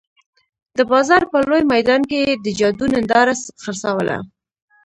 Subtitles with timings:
[0.77, 4.17] د بازار په لوی میدان کې یې د جادو ننداره خرڅوله.